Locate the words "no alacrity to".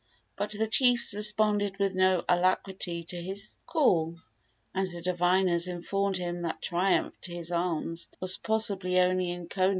1.93-3.21